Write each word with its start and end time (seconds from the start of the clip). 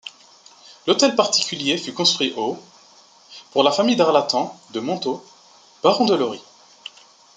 L'Hôtel 0.87 1.15
particulier 1.15 1.77
fut 1.77 1.93
construit 1.93 2.33
au 2.35 2.57
pour 3.51 3.61
la 3.61 3.71
famille 3.71 3.95
d'Arlatan 3.95 4.59
de 4.71 4.79
Montaud, 4.79 5.23
barons 5.83 6.05
de 6.07 6.15
Lauris. 6.15 6.41